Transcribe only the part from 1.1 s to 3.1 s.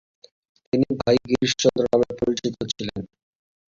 গিরিশচন্দ্র’ নামে পরিচিত ছিলেন।